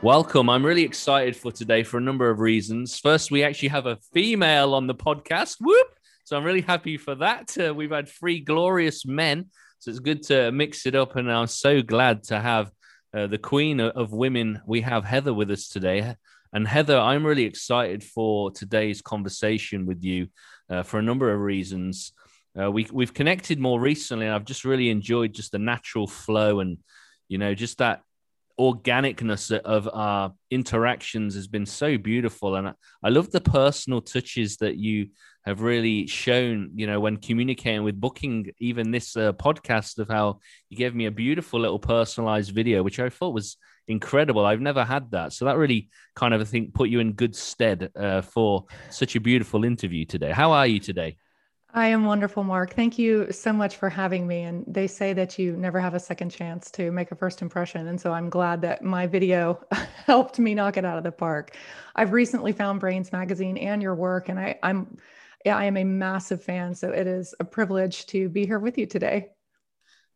[0.00, 0.48] Welcome.
[0.48, 3.00] I'm really excited for today for a number of reasons.
[3.00, 5.56] First, we actually have a female on the podcast.
[5.60, 5.88] Whoop!
[6.22, 7.56] So I'm really happy for that.
[7.58, 9.46] Uh, we've had three glorious men.
[9.80, 11.16] So it's good to mix it up.
[11.16, 12.70] And I'm so glad to have
[13.12, 14.62] uh, the queen of women.
[14.68, 16.14] We have Heather with us today.
[16.52, 20.28] And Heather, I'm really excited for today's conversation with you
[20.70, 22.12] uh, for a number of reasons.
[22.56, 26.60] Uh, we, we've connected more recently, and I've just really enjoyed just the natural flow
[26.60, 26.78] and,
[27.26, 28.02] you know, just that
[28.58, 32.56] organicness of our interactions has been so beautiful.
[32.56, 35.08] And I, love the personal touches that you
[35.44, 40.40] have really shown you know when communicating with booking even this uh, podcast of how
[40.68, 43.56] you gave me a beautiful little personalized video which i thought was
[43.88, 44.44] incredible.
[44.44, 45.32] I've never had that.
[45.32, 49.16] So that really kind of i think put you in good stead uh, for such
[49.16, 50.30] a beautiful interview today.
[50.30, 51.16] How are you today
[51.74, 52.72] I am wonderful, Mark.
[52.72, 54.42] Thank you so much for having me.
[54.42, 57.88] And they say that you never have a second chance to make a first impression.
[57.88, 59.62] And so I'm glad that my video
[60.06, 61.56] helped me knock it out of the park.
[61.94, 64.96] I've recently found Brainz Magazine and your work, and I, I'm
[65.44, 66.74] yeah, I am a massive fan.
[66.74, 69.28] So it is a privilege to be here with you today.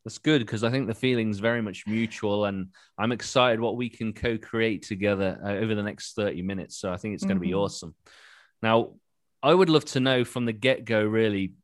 [0.05, 3.89] That's good because I think the feeling's very much mutual, and I'm excited what we
[3.89, 6.79] can co-create together uh, over the next 30 minutes.
[6.79, 7.51] So I think it's going to mm-hmm.
[7.51, 7.95] be awesome.
[8.63, 8.95] Now,
[9.43, 11.55] I would love to know from the get go, really,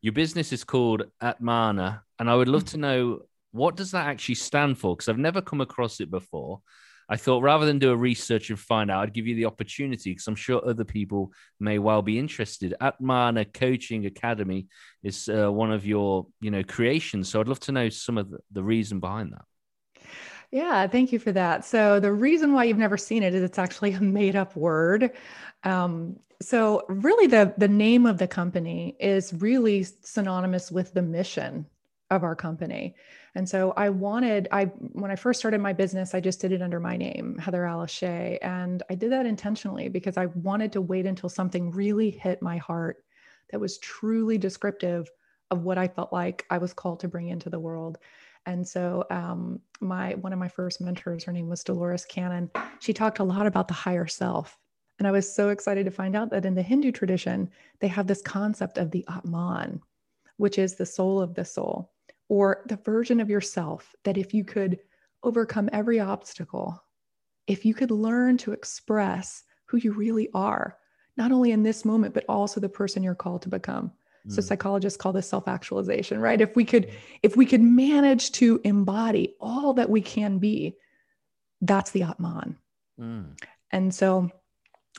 [0.00, 3.20] your business is called Atmana, and I would love to know
[3.52, 6.60] what does that actually stand for because I've never come across it before.
[7.08, 10.12] I thought rather than do a research and find out, I'd give you the opportunity
[10.12, 12.74] because I'm sure other people may well be interested.
[12.80, 14.66] Atmana Coaching Academy
[15.02, 17.28] is uh, one of your, you know, creations.
[17.28, 19.44] So I'd love to know some of the, the reason behind that.
[20.52, 21.64] Yeah, thank you for that.
[21.64, 25.12] So the reason why you've never seen it is it's actually a made up word.
[25.64, 31.66] Um, so really the the name of the company is really synonymous with the mission
[32.10, 32.94] of our company.
[33.34, 36.60] And so I wanted, I when I first started my business, I just did it
[36.60, 38.02] under my name, Heather Alice.
[38.02, 42.58] And I did that intentionally because I wanted to wait until something really hit my
[42.58, 43.02] heart
[43.50, 45.10] that was truly descriptive
[45.50, 47.96] of what I felt like I was called to bring into the world.
[48.46, 52.50] And so um, my one of my first mentors, her name was Dolores Cannon.
[52.80, 54.58] She talked a lot about the higher self
[55.02, 58.06] and I was so excited to find out that in the Hindu tradition, they have
[58.06, 59.80] this concept of the Atman,
[60.36, 61.90] which is the soul of the soul,
[62.28, 64.78] or the version of yourself that if you could
[65.24, 66.80] overcome every obstacle,
[67.48, 70.78] if you could learn to express who you really are,
[71.16, 73.90] not only in this moment, but also the person you're called to become.
[74.28, 74.44] So mm.
[74.44, 76.40] psychologists call this self-actualization, right?
[76.40, 76.90] If we could,
[77.22, 80.76] if we could manage to embody all that we can be,
[81.60, 82.56] that's the Atman.
[83.00, 83.38] Mm.
[83.70, 84.30] And so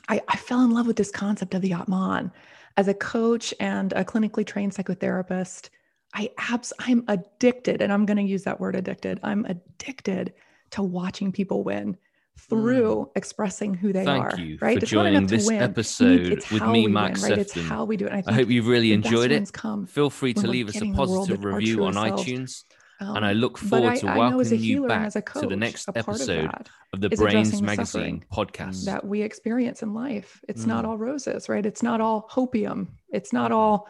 [0.08, 2.32] I, I fell in love with this concept of the Atman.
[2.76, 5.70] As a coach and a clinically trained psychotherapist,
[6.12, 9.20] I abs- I'm addicted, and I'm going to use that word addicted.
[9.22, 10.34] I'm addicted
[10.70, 11.96] to watching people win
[12.38, 13.10] through mm.
[13.16, 14.40] expressing who they Thank are.
[14.40, 14.78] You right?
[14.78, 15.62] For it's joining this win.
[15.62, 17.38] episode with me, Max win, right?
[17.38, 18.12] It's how we do it.
[18.12, 19.50] I, I, hope you've really enjoyed it.
[19.88, 22.64] Feel free to leave us a positive review on iTunes.
[23.00, 26.46] Um, and I look forward I, to welcoming you back coach, to the next episode
[26.46, 30.40] of, of, the Brainz Magazine podcast that we experience in life.
[30.48, 30.68] It's mm.
[30.68, 31.64] not all roses, right?
[31.66, 32.88] It's not all hopium.
[33.10, 33.88] It's not all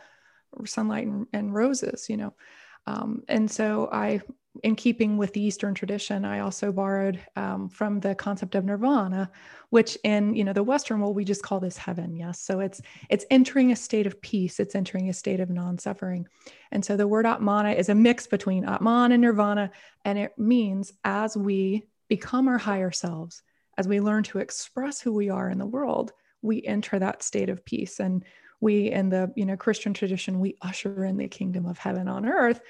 [0.64, 2.34] sunlight and, and roses, you know.
[2.86, 4.20] Um, and so I
[4.62, 9.30] in keeping with the Eastern tradition, I also borrowed um, from the concept of nirvana,
[9.70, 12.14] which in you know the Western world we just call this heaven.
[12.14, 14.60] Yes, so it's it's entering a state of peace.
[14.60, 16.26] It's entering a state of non-suffering,
[16.70, 19.70] and so the word atmana is a mix between atman and nirvana,
[20.04, 23.42] and it means as we become our higher selves,
[23.76, 26.12] as we learn to express who we are in the world,
[26.42, 28.24] we enter that state of peace, and
[28.60, 32.24] we in the you know Christian tradition we usher in the kingdom of heaven on
[32.24, 32.60] earth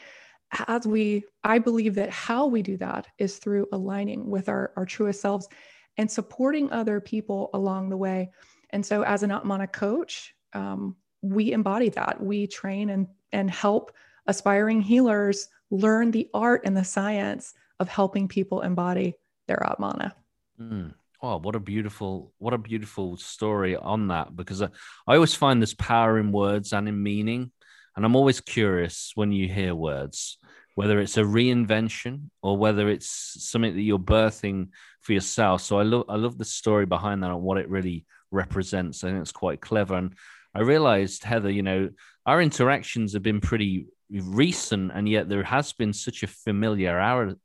[0.66, 4.86] as we i believe that how we do that is through aligning with our, our
[4.86, 5.48] truest selves
[5.96, 8.30] and supporting other people along the way
[8.70, 13.92] and so as an atmana coach um, we embody that we train and and help
[14.26, 19.14] aspiring healers learn the art and the science of helping people embody
[19.46, 20.12] their atmana
[20.60, 20.92] mm.
[21.22, 24.36] Oh, what a beautiful, what a beautiful story on that.
[24.36, 24.68] Because I,
[25.06, 27.50] I always find there's power in words and in meaning.
[27.96, 30.36] And I'm always curious when you hear words
[30.74, 34.68] whether it's a reinvention or whether it's something that you're birthing
[35.02, 35.62] for yourself.
[35.62, 39.04] So I love I love the story behind that and what it really represents.
[39.04, 39.94] I think it's quite clever.
[39.94, 40.14] And
[40.54, 41.90] I realized, Heather, you know,
[42.26, 47.38] our interactions have been pretty recent, and yet there has been such a familiarity,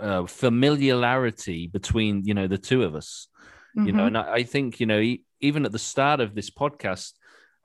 [0.00, 3.28] uh, familiarity between you know the two of us.
[3.76, 3.86] Mm-hmm.
[3.86, 4.16] You know, mm-hmm.
[4.16, 7.12] and I, I think you know even at the start of this podcast,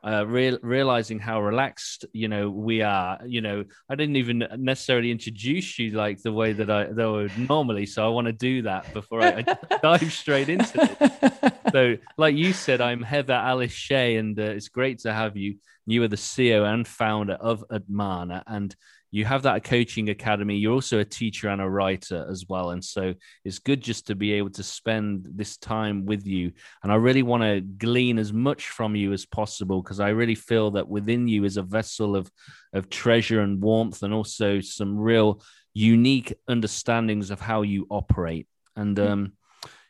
[0.04, 3.20] uh, real, realizing how relaxed you know we are.
[3.26, 7.10] You know i didn't even necessarily introduce you like the way that i that I
[7.10, 11.54] would normally so i want to do that before i, I dive straight into it.
[11.72, 15.58] So like you said i'm heather alice shea and uh, it's great to have you.
[15.86, 18.76] You are the ceo and founder of Atmana and
[19.12, 22.72] you have that coaching academy you're also a teacher and a writer as well.
[22.72, 23.14] And so
[23.44, 26.52] it's good just to be able to spend this time with you.
[26.82, 30.36] And i really want to glean as much from you as possible because i really
[30.36, 32.32] feel that within you is a vessel of
[32.74, 35.42] of treasure and warmth and also some real
[35.74, 38.48] unique understandings of how you operate.
[38.76, 39.10] And mm.
[39.10, 39.34] um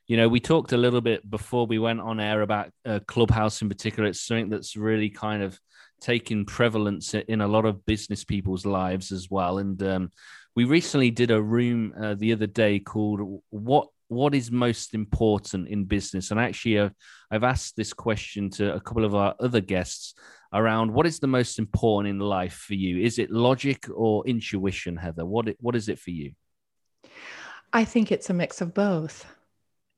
[0.08, 3.62] you know we talked a little bit before we went on air about uh, clubhouse
[3.62, 4.10] in particular.
[4.10, 5.60] It's something that's really kind of
[6.02, 9.60] taking prevalence in a lot of business people's lives as well.
[9.60, 10.12] And um,
[10.56, 15.70] we recently did a room uh, the other day called "What What is Most Important
[15.70, 16.90] in Business?" And actually, uh,
[17.30, 20.16] I've asked this question to a couple of our other guests
[20.52, 23.00] around what is the most important in life for you.
[23.00, 25.26] Is it logic or intuition, Heather?
[25.26, 26.34] What What is it for you?
[27.72, 29.26] I think it's a mix of both,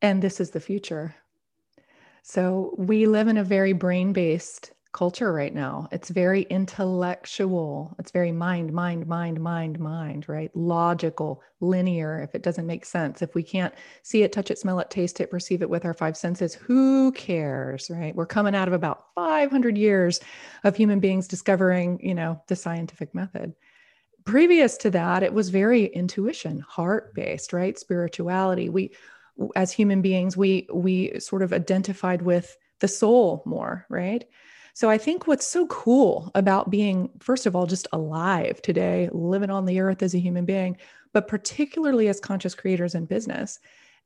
[0.02, 1.16] and this is the future.
[2.22, 5.88] So we live in a very brain based culture right now.
[5.92, 7.96] It's very intellectual.
[8.00, 10.56] It's very mind, mind, mind, mind, mind, right?
[10.56, 12.22] Logical, linear.
[12.22, 13.74] If it doesn't make sense, if we can't
[14.04, 17.12] see it, touch it, smell it, taste it, perceive it with our five senses, who
[17.12, 18.16] cares, right?
[18.16, 20.22] We're coming out of about 500 years
[20.64, 23.54] of human beings discovering, you know, the scientific method.
[24.26, 27.78] Previous to that, it was very intuition, heart based, right?
[27.78, 28.70] Spirituality.
[28.70, 28.96] We,
[29.56, 34.26] as human beings, we we sort of identified with the soul more, right?
[34.74, 39.52] So I think what's so cool about being, first of all, just alive today, living
[39.52, 40.78] on the earth as a human being,
[41.14, 43.60] but particularly as conscious creators in business,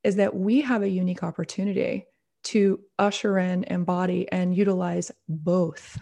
[0.03, 2.05] is that we have a unique opportunity
[2.43, 5.97] to usher in, embody, and utilize both.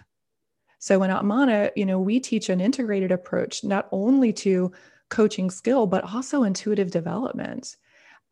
[0.80, 4.72] So in Atmana, you know, we teach an integrated approach not only to
[5.10, 7.76] coaching skill, but also intuitive development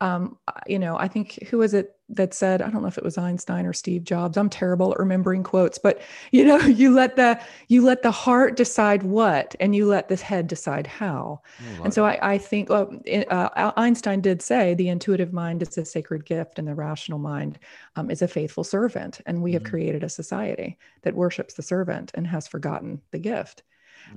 [0.00, 3.04] um, you know, I think who was it that said, I don't know if it
[3.04, 4.36] was Einstein or Steve Jobs.
[4.36, 6.02] I'm terrible at remembering quotes, but
[6.32, 10.16] you know, you let the you let the heart decide what, and you let the
[10.16, 11.40] head decide how.
[11.78, 12.90] Oh, and so I, I think well,
[13.30, 17.58] uh, Einstein did say the intuitive mind is a sacred gift, and the rational mind
[17.96, 19.20] um, is a faithful servant.
[19.26, 19.64] And we mm-hmm.
[19.64, 23.62] have created a society that worships the servant and has forgotten the gift.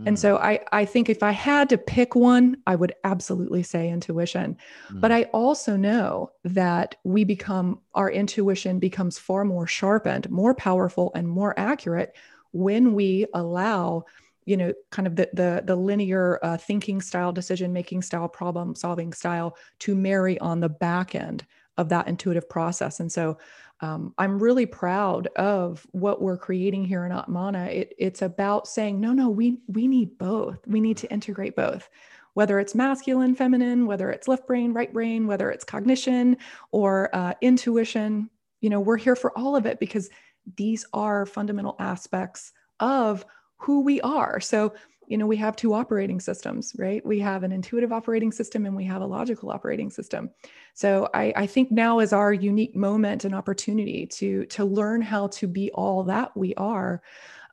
[0.05, 0.17] And mm.
[0.17, 4.57] so I, I think if I had to pick one, I would absolutely say intuition.
[4.89, 5.01] Mm.
[5.01, 11.11] But I also know that we become, our intuition becomes far more sharpened, more powerful,
[11.15, 12.15] and more accurate
[12.51, 14.05] when we allow
[14.45, 18.73] you know kind of the the, the linear uh, thinking style decision making style problem
[18.73, 21.45] solving style to marry on the back end
[21.77, 23.37] of that intuitive process and so
[23.81, 27.67] um, I'm really proud of what we're creating here in Atmana.
[27.67, 30.65] It, it's about saying, no, no, we we need both.
[30.65, 31.89] We need to integrate both,
[32.33, 36.37] whether it's masculine, feminine, whether it's left brain, right brain, whether it's cognition
[36.71, 38.29] or uh, intuition.
[38.61, 40.09] You know, we're here for all of it because
[40.55, 43.25] these are fundamental aspects of
[43.57, 44.39] who we are.
[44.39, 44.73] So
[45.07, 47.03] you know, we have two operating systems, right?
[47.05, 50.29] We have an intuitive operating system and we have a logical operating system.
[50.73, 55.27] So I, I think now is our unique moment and opportunity to to learn how
[55.27, 57.01] to be all that we are.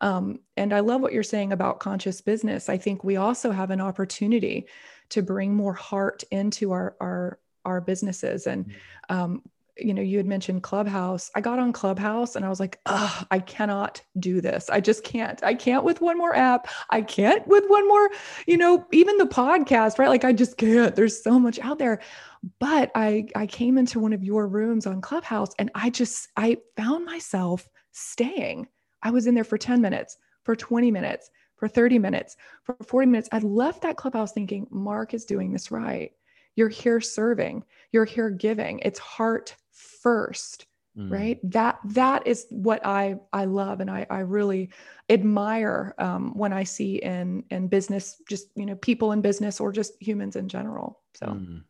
[0.00, 2.68] Um, and I love what you're saying about conscious business.
[2.68, 4.66] I think we also have an opportunity
[5.10, 8.74] to bring more heart into our our our businesses and mm.
[9.14, 9.42] um,
[9.78, 11.30] you know, you had mentioned Clubhouse.
[11.34, 14.70] I got on Clubhouse and I was like, oh, I cannot do this.
[14.70, 15.42] I just can't.
[15.42, 16.68] I can't with one more app.
[16.90, 18.10] I can't with one more,
[18.46, 20.08] you know, even the podcast, right?
[20.08, 20.94] Like I just can't.
[20.94, 22.00] There's so much out there.
[22.60, 26.58] But I I came into one of your rooms on Clubhouse and I just I
[26.76, 28.68] found myself staying.
[29.02, 33.06] I was in there for 10 minutes, for 20 minutes, for 30 minutes, for 40
[33.08, 33.28] minutes.
[33.32, 36.12] I left that Clubhouse thinking, Mark is doing this right.
[36.56, 38.80] You're here serving, you're here giving.
[38.80, 39.54] It's heart
[40.02, 41.10] first mm.
[41.10, 44.70] right that that is what i i love and i i really
[45.10, 49.72] admire um, when i see in in business just you know people in business or
[49.72, 51.62] just humans in general so mm.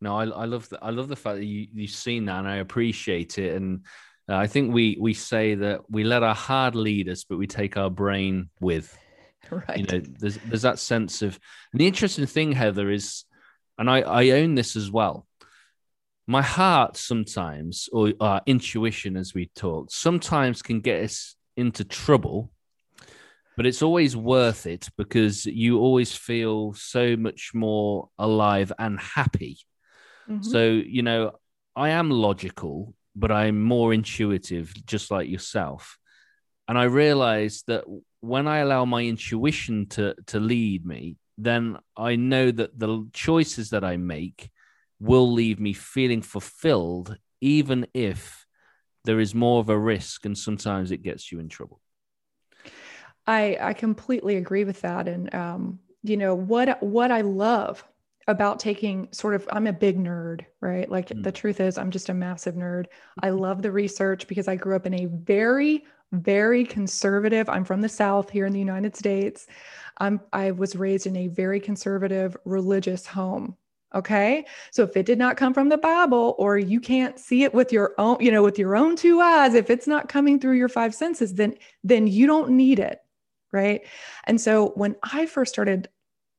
[0.00, 2.48] no I, I love the, i love the fact that you, you've seen that and
[2.48, 3.84] i appreciate it and
[4.28, 7.46] uh, i think we we say that we let our heart lead us but we
[7.46, 8.96] take our brain with
[9.48, 9.78] Right.
[9.78, 11.38] You know, there's there's that sense of
[11.70, 13.24] and the interesting thing, Heather, is
[13.78, 15.26] and I, I own this as well.
[16.26, 22.50] My heart sometimes, or uh, intuition, as we talk, sometimes can get us into trouble,
[23.56, 29.58] but it's always worth it because you always feel so much more alive and happy.
[30.28, 30.42] Mm-hmm.
[30.42, 31.32] So, you know,
[31.74, 35.96] I am logical, but I'm more intuitive, just like yourself.
[36.68, 37.84] And I realize that
[38.20, 43.70] when I allow my intuition to, to lead me, then I know that the choices
[43.70, 44.50] that I make
[44.98, 48.46] will leave me feeling fulfilled, even if
[49.04, 51.80] there is more of a risk and sometimes it gets you in trouble.
[53.26, 55.08] I, I completely agree with that.
[55.08, 57.84] And, um, you know, what, what I love
[58.28, 60.88] about taking sort of, I'm a big nerd, right?
[60.88, 61.22] Like mm.
[61.22, 62.86] the truth is, I'm just a massive nerd.
[63.22, 67.80] I love the research because I grew up in a very, very conservative, I'm from
[67.80, 69.46] the South here in the United States.
[69.98, 73.56] I'm, I was raised in a very conservative religious home.
[73.94, 74.44] Okay.
[74.72, 77.72] So if it did not come from the Bible or you can't see it with
[77.72, 80.68] your own, you know, with your own two eyes, if it's not coming through your
[80.68, 83.00] five senses, then, then you don't need it.
[83.52, 83.82] Right.
[84.24, 85.88] And so when I first started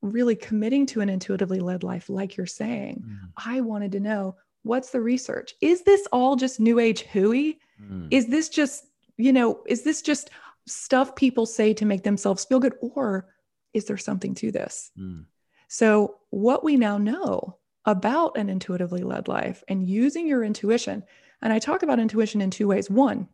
[0.02, 3.18] really committing to an intuitively led life, like you're saying, mm.
[3.38, 5.56] I wanted to know what's the research?
[5.62, 7.60] Is this all just new age hooey?
[7.82, 8.10] Mm.
[8.12, 8.87] Is this just,
[9.18, 10.30] you know, is this just
[10.66, 12.76] stuff people say to make themselves feel good?
[12.82, 13.28] Or
[13.74, 14.92] is there something to this?
[14.98, 15.26] Mm.
[15.68, 21.04] So, what we now know about an intuitively led life and using your intuition,
[21.42, 22.90] and I talk about intuition in two ways.
[22.90, 23.28] One,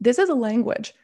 [0.00, 0.94] this is a language.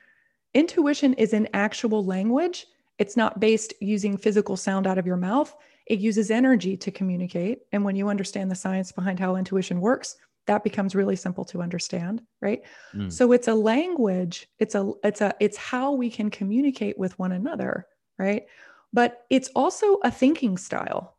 [0.55, 2.67] Intuition is an actual language.
[2.99, 5.55] It's not based using physical sound out of your mouth.
[5.87, 7.61] It uses energy to communicate.
[7.73, 10.17] And when you understand the science behind how intuition works,
[10.47, 12.63] that becomes really simple to understand, right?
[12.95, 13.13] Mm.
[13.13, 14.49] So it's a language.
[14.59, 17.87] It's a it's a it's how we can communicate with one another,
[18.19, 18.47] right?
[18.93, 21.17] but it's also a thinking style,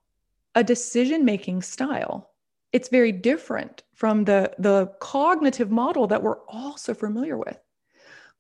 [0.56, 2.30] a decision making style.
[2.74, 7.58] It's very different from the, the cognitive model that we're all so familiar with.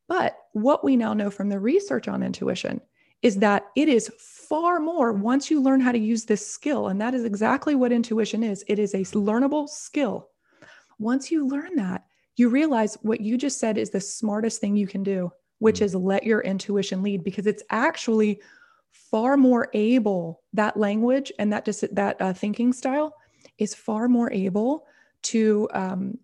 [0.07, 2.81] But what we now know from the research on intuition
[3.21, 6.87] is that it is far more once you learn how to use this skill.
[6.87, 10.29] And that is exactly what intuition is it is a learnable skill.
[11.01, 12.05] Once you learn that,
[12.37, 15.81] you realize what you just said is the smartest thing you can do, which mm.
[15.81, 18.39] is let your intuition lead because it's actually
[18.91, 23.15] far more able that language and that just that uh, thinking style
[23.57, 24.85] is far more able
[25.23, 26.17] to um,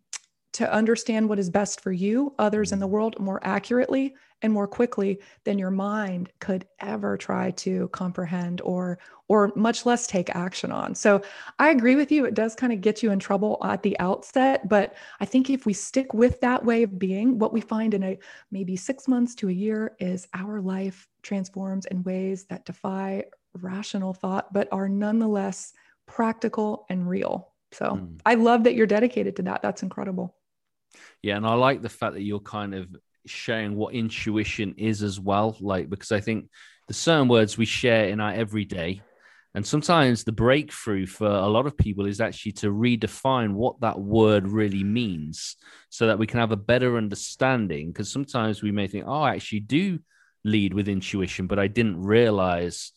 [0.57, 4.67] to understand what is best for you others in the world more accurately and more
[4.67, 8.97] quickly than your mind could ever try to comprehend or
[9.27, 10.95] or much less take action on.
[10.95, 11.21] So
[11.59, 14.67] I agree with you it does kind of get you in trouble at the outset,
[14.67, 18.03] but I think if we stick with that way of being, what we find in
[18.03, 18.17] a
[18.49, 24.13] maybe 6 months to a year is our life transforms in ways that defy rational
[24.13, 25.73] thought but are nonetheless
[26.07, 27.51] practical and real.
[27.73, 28.19] So mm.
[28.25, 29.61] I love that you're dedicated to that.
[29.61, 30.36] That's incredible.
[31.21, 32.87] Yeah, and I like the fact that you're kind of
[33.25, 35.57] sharing what intuition is as well.
[35.59, 36.49] Like, because I think
[36.87, 39.01] the certain words we share in our everyday,
[39.53, 43.99] and sometimes the breakthrough for a lot of people is actually to redefine what that
[43.99, 45.55] word really means
[45.89, 47.87] so that we can have a better understanding.
[47.87, 49.99] Because sometimes we may think, oh, I actually do
[50.43, 52.91] lead with intuition, but I didn't realize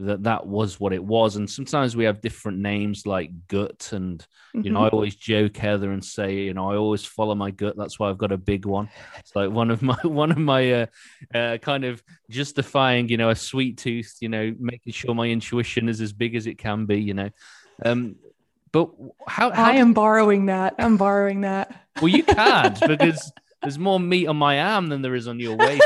[0.00, 1.36] that that was what it was.
[1.36, 3.90] And sometimes we have different names like gut.
[3.92, 4.72] And, you mm-hmm.
[4.72, 4.96] know, I mm-hmm.
[4.96, 7.76] always joke Heather and say, you know, I always follow my gut.
[7.76, 8.88] That's why I've got a big one.
[9.18, 10.86] It's like one of my, one of my uh,
[11.34, 15.88] uh, kind of justifying, you know, a sweet tooth, you know, making sure my intuition
[15.88, 17.30] is as big as it can be, you know.
[17.84, 18.16] Um,
[18.72, 18.90] but
[19.26, 20.76] how, how I am borrowing that.
[20.78, 21.86] I'm borrowing that.
[22.00, 25.56] Well, you can't because there's more meat on my arm than there is on your
[25.56, 25.82] waist.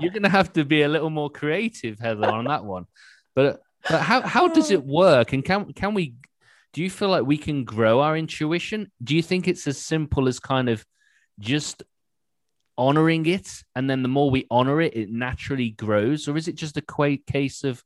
[0.00, 2.86] You're going to have to be a little more creative, Heather, on that one.
[3.34, 4.92] But but how how does it oh.
[4.92, 5.32] work?
[5.32, 6.14] And can can we?
[6.72, 8.92] Do you feel like we can grow our intuition?
[9.02, 10.84] Do you think it's as simple as kind of
[11.38, 11.82] just
[12.78, 16.54] honoring it, and then the more we honor it, it naturally grows, or is it
[16.54, 17.82] just a case of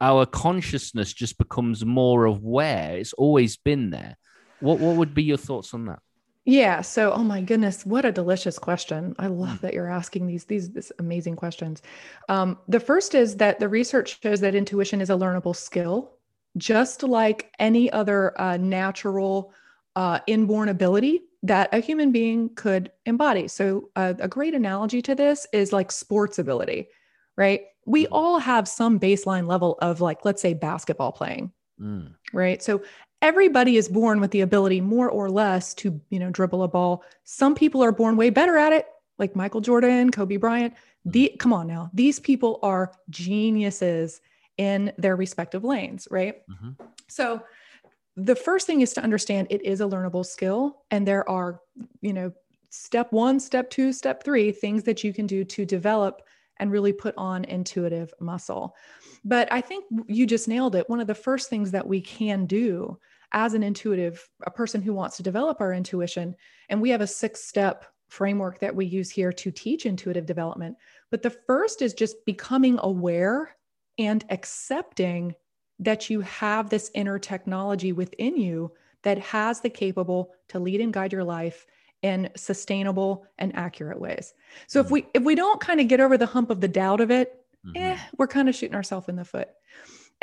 [0.00, 2.96] our consciousness just becomes more aware?
[2.96, 4.16] It's always been there.
[4.60, 6.00] What what would be your thoughts on that?
[6.46, 6.82] Yeah.
[6.82, 9.14] So, oh my goodness, what a delicious question.
[9.18, 9.60] I love mm.
[9.62, 11.80] that you're asking these these, these amazing questions.
[12.28, 16.12] Um, the first is that the research shows that intuition is a learnable skill,
[16.58, 19.54] just like any other uh, natural
[19.96, 23.48] uh, inborn ability that a human being could embody.
[23.48, 26.88] So, uh, a great analogy to this is like sports ability,
[27.36, 27.62] right?
[27.86, 28.12] We mm-hmm.
[28.12, 31.52] all have some baseline level of like, let's say, basketball playing.
[31.80, 32.14] Mm.
[32.32, 32.62] Right.
[32.62, 32.82] So
[33.24, 37.02] everybody is born with the ability more or less to you know dribble a ball
[37.24, 38.86] some people are born way better at it
[39.18, 40.74] like Michael Jordan, Kobe Bryant.
[41.04, 44.20] The come on now, these people are geniuses
[44.56, 46.36] in their respective lanes, right?
[46.48, 46.70] Mm-hmm.
[47.08, 47.42] So
[48.16, 51.60] the first thing is to understand it is a learnable skill and there are,
[52.00, 52.32] you know,
[52.70, 56.22] step 1, step 2, step 3 things that you can do to develop
[56.58, 58.74] and really put on intuitive muscle.
[59.24, 60.88] But I think you just nailed it.
[60.88, 62.98] One of the first things that we can do
[63.32, 66.34] as an intuitive, a person who wants to develop our intuition,
[66.68, 70.76] and we have a six step framework that we use here to teach intuitive development.
[71.10, 73.56] But the first is just becoming aware
[73.98, 75.34] and accepting
[75.80, 80.92] that you have this inner technology within you that has the capable to lead and
[80.92, 81.66] guide your life
[82.02, 84.34] in sustainable and accurate ways.
[84.66, 84.86] So mm-hmm.
[84.86, 87.10] if we if we don't kind of get over the hump of the doubt of
[87.10, 87.76] it, mm-hmm.
[87.76, 89.48] eh, we're kind of shooting ourselves in the foot.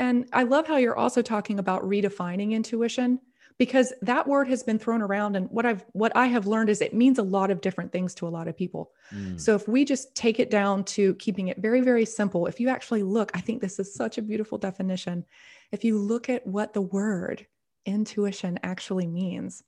[0.01, 3.20] And I love how you're also talking about redefining intuition
[3.60, 6.81] because that word has been thrown around and what I've what I have learned is
[6.81, 8.93] it means a lot of different things to a lot of people.
[9.13, 9.39] Mm.
[9.39, 12.67] So if we just take it down to keeping it very very simple, if you
[12.67, 15.24] actually look, I think this is such a beautiful definition.
[15.72, 17.46] If you look at what the word
[17.86, 19.63] intuition actually means,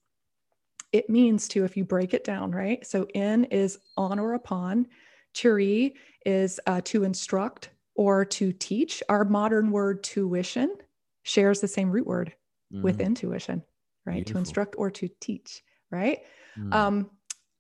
[0.92, 2.84] it means to if you break it down, right?
[2.88, 4.88] So in is on or upon,
[5.36, 5.94] turi
[6.26, 9.04] is uh, to instruct or to teach.
[9.10, 10.76] Our modern word tuition
[11.24, 12.34] shares the same root word
[12.74, 12.82] mm.
[12.82, 13.64] with intuition
[14.06, 14.16] right?
[14.16, 14.34] Beautiful.
[14.34, 16.20] To instruct or to teach, right?
[16.58, 16.74] Mm.
[16.74, 17.10] Um,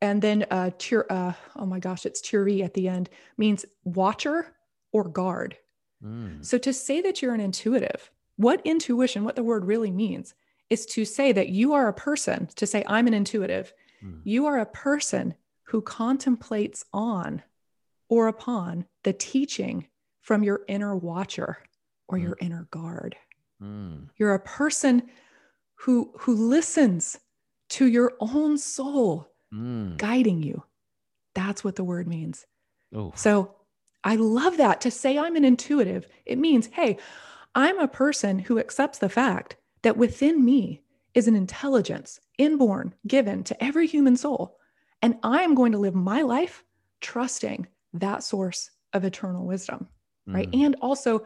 [0.01, 4.53] and then uh, tir, uh, oh my gosh, it's turi at the end means watcher
[4.91, 5.57] or guard.
[6.03, 6.45] Mm.
[6.45, 10.33] So to say that you're an intuitive, what intuition, what the word really means,
[10.69, 12.47] is to say that you are a person.
[12.55, 13.73] To say I'm an intuitive,
[14.03, 14.19] mm.
[14.23, 15.35] you are a person
[15.67, 17.41] who contemplates on
[18.09, 19.87] or upon the teaching
[20.23, 21.59] from your inner watcher
[22.07, 22.45] or your mm.
[22.45, 23.15] inner guard.
[23.61, 24.09] Mm.
[24.17, 25.03] You're a person
[25.83, 27.19] who who listens
[27.69, 29.97] to your own soul mm.
[29.97, 30.63] guiding you
[31.33, 32.45] that's what the word means
[32.95, 33.11] oh.
[33.15, 33.55] so
[34.03, 36.97] i love that to say i'm an intuitive it means hey
[37.55, 40.81] i'm a person who accepts the fact that within me
[41.13, 44.57] is an intelligence inborn given to every human soul
[45.01, 46.63] and i'm going to live my life
[47.01, 49.87] trusting that source of eternal wisdom
[50.25, 50.65] right mm.
[50.65, 51.25] and also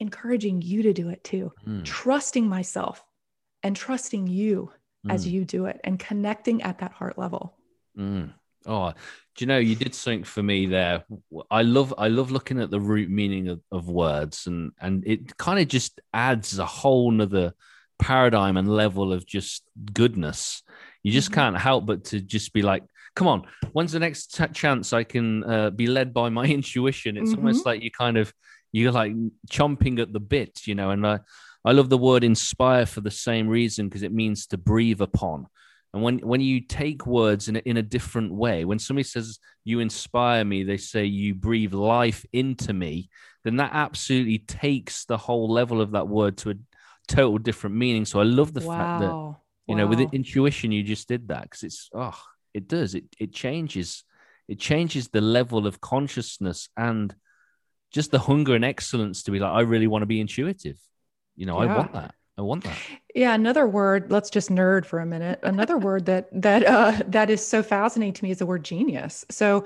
[0.00, 1.84] encouraging you to do it too mm.
[1.84, 3.04] trusting myself
[3.62, 4.70] and trusting you
[5.06, 5.12] mm.
[5.12, 7.56] as you do it and connecting at that heart level.
[7.98, 8.32] Mm.
[8.66, 11.04] Oh, do you know you did something for me there?
[11.50, 15.36] I love I love looking at the root meaning of, of words and and it
[15.36, 17.54] kind of just adds a whole nother
[17.98, 20.62] paradigm and level of just goodness.
[21.02, 21.40] You just mm-hmm.
[21.40, 22.82] can't help but to just be like,
[23.18, 27.16] come on, when's the next t- chance I can uh, be led by my intuition?
[27.16, 27.40] It's mm-hmm.
[27.40, 28.32] almost like you kind of
[28.70, 29.12] you're like
[29.50, 30.90] chomping at the bit, you know.
[30.90, 31.18] And I
[31.64, 35.48] I love the word inspire for the same reason because it means to breathe upon.
[35.94, 39.38] And when, when you take words in a, in a different way, when somebody says
[39.64, 43.08] you inspire me, they say you breathe life into me,
[43.42, 46.54] then that absolutely takes the whole level of that word to a
[47.08, 48.04] total different meaning.
[48.04, 48.76] So I love the wow.
[48.76, 49.10] fact that,
[49.66, 49.76] you wow.
[49.76, 52.20] know, with intuition, you just did that because it's, oh,
[52.58, 52.94] it does.
[52.94, 54.04] It, it changes.
[54.48, 57.14] It changes the level of consciousness and
[57.92, 60.76] just the hunger and excellence to be like, I really want to be intuitive.
[61.36, 61.72] You know, yeah.
[61.72, 62.14] I want that.
[62.36, 62.76] I want that.
[63.14, 64.10] Yeah, another word.
[64.10, 65.40] Let's just nerd for a minute.
[65.42, 69.24] Another word that that uh, that is so fascinating to me is the word genius.
[69.30, 69.64] So,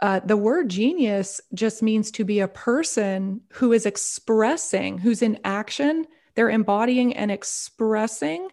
[0.00, 5.38] uh, the word genius just means to be a person who is expressing, who's in
[5.44, 6.06] action.
[6.34, 8.48] They're embodying and expressing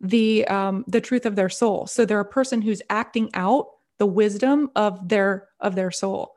[0.00, 1.86] the um, the truth of their soul.
[1.86, 6.36] So they're a person who's acting out the wisdom of their of their soul.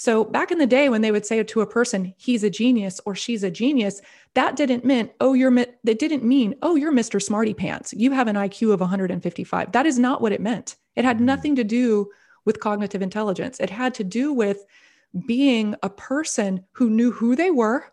[0.00, 3.02] So back in the day when they would say to a person, he's a genius
[3.04, 4.00] or she's a genius,
[4.32, 7.20] that didn't mean, oh, you're, that didn't mean, oh, you're Mr.
[7.20, 7.92] Smarty Pants.
[7.94, 9.72] You have an IQ of 155.
[9.72, 10.76] That is not what it meant.
[10.96, 11.26] It had mm-hmm.
[11.26, 12.08] nothing to do
[12.46, 13.60] with cognitive intelligence.
[13.60, 14.64] It had to do with
[15.26, 17.84] being a person who knew who they were,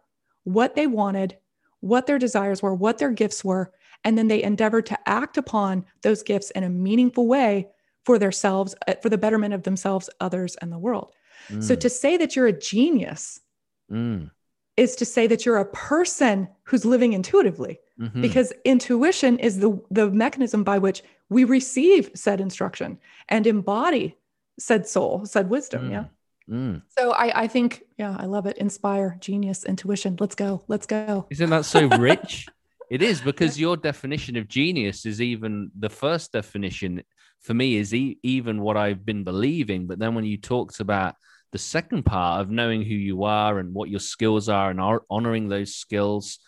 [0.46, 1.38] what they wanted,
[1.82, 5.86] what their desires were, what their gifts were, and then they endeavor to act upon
[6.02, 7.68] those gifts in a meaningful way
[8.06, 11.12] for themselves, uh, for the betterment of themselves, others, and the world.
[11.60, 11.80] So mm.
[11.80, 13.40] to say that you're a genius
[13.92, 14.30] mm.
[14.76, 17.80] is to say that you're a person who's living intuitively.
[18.00, 18.22] Mm-hmm.
[18.22, 24.18] Because intuition is the, the mechanism by which we receive said instruction and embody
[24.60, 25.90] said soul, said wisdom.
[25.90, 25.92] Mm.
[25.92, 26.06] Yeah.
[26.50, 26.82] Mm.
[26.98, 28.58] So I, I think, yeah, I love it.
[28.58, 30.16] Inspire, genius, intuition.
[30.20, 30.64] Let's go.
[30.68, 31.28] Let's go.
[31.30, 32.48] Isn't that so rich?
[32.90, 37.04] it is because your definition of genius is even the first definition
[37.42, 39.88] for me is e- even what I've been believing.
[39.88, 41.16] But then when you talked about
[41.52, 45.04] the second part of knowing who you are and what your skills are and are
[45.10, 46.40] honoring those skills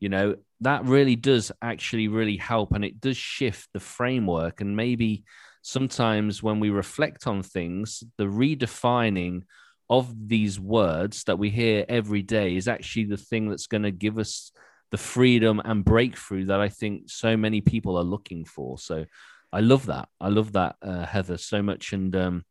[0.00, 4.76] you know that really does actually really help and it does shift the framework and
[4.76, 5.24] maybe
[5.68, 9.42] sometimes when we reflect on things, the redefining
[9.90, 13.90] of these words that we hear every day is actually the thing that's going to
[13.90, 14.50] give us
[14.90, 18.78] the freedom and breakthrough that I think so many people are looking for.
[18.78, 19.04] So
[19.52, 20.08] I love that.
[20.20, 21.92] I love that, uh, Heather, so much.
[21.92, 22.44] And um,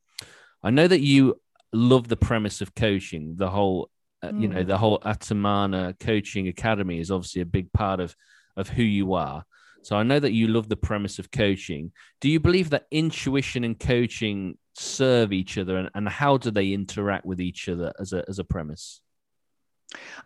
[0.64, 1.40] I know that you
[1.74, 3.90] love the premise of coaching, the whole,
[4.24, 4.42] uh, mm.
[4.42, 4.68] you know, mm.
[4.68, 8.16] the whole Atmana Coaching Academy is obviously a big part of
[8.56, 9.46] of who you are.
[9.84, 11.92] So I know that you love the premise of coaching.
[12.20, 16.74] Do you believe that intuition and coaching serve each other, and, and how do they
[16.74, 19.02] interact with each other as a as a premise?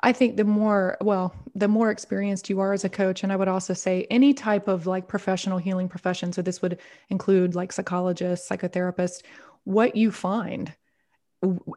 [0.02, 3.36] I think the more, well, the more experienced you are as a coach, and I
[3.36, 6.34] would also say any type of like professional healing profession.
[6.34, 6.80] So this would
[7.10, 9.22] include like psychologists, psychotherapists,
[9.64, 10.74] what you find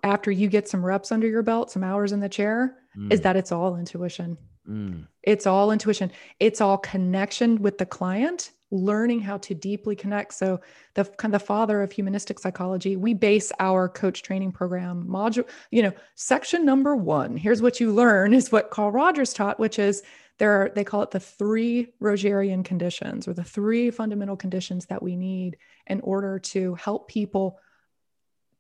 [0.03, 3.13] after you get some reps under your belt, some hours in the chair, mm.
[3.13, 4.37] is that it's all intuition.
[4.69, 5.07] Mm.
[5.23, 6.11] It's all intuition.
[6.41, 10.35] It's all connection with the client, learning how to deeply connect.
[10.35, 10.61] So
[10.95, 15.49] the kind of the father of humanistic psychology, we base our coach training program module,
[15.71, 17.37] you know, section number one.
[17.37, 20.03] Here's what you learn is what Carl Rogers taught, which is
[20.39, 25.03] there are, they call it the three Rogerian conditions or the three fundamental conditions that
[25.03, 25.57] we need
[25.87, 27.61] in order to help people